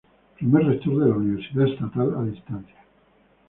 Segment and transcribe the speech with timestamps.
[0.39, 2.83] Primer Rector de la Universidad Estatal a Distancia.